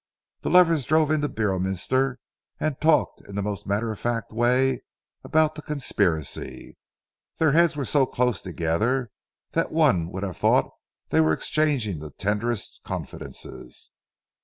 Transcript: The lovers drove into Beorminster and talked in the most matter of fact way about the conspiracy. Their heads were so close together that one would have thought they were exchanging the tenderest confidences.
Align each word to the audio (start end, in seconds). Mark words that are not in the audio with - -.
The 0.41 0.49
lovers 0.49 0.85
drove 0.85 1.11
into 1.11 1.29
Beorminster 1.29 2.17
and 2.59 2.81
talked 2.81 3.21
in 3.29 3.35
the 3.35 3.43
most 3.43 3.67
matter 3.67 3.91
of 3.91 3.99
fact 3.99 4.33
way 4.33 4.81
about 5.23 5.53
the 5.53 5.61
conspiracy. 5.61 6.75
Their 7.37 7.51
heads 7.51 7.75
were 7.75 7.85
so 7.85 8.07
close 8.07 8.41
together 8.41 9.11
that 9.51 9.71
one 9.71 10.11
would 10.11 10.23
have 10.23 10.37
thought 10.37 10.71
they 11.09 11.21
were 11.21 11.33
exchanging 11.33 11.99
the 11.99 12.09
tenderest 12.09 12.81
confidences. 12.83 13.91